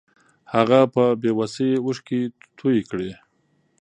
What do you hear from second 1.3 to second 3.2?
وسۍ اوښکې توې کړې.